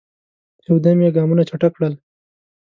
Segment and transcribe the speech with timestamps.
[0.67, 1.93] یو دم یې ګامونه چټک کړل.